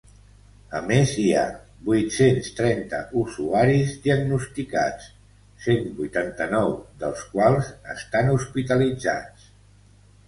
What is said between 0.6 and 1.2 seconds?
A més,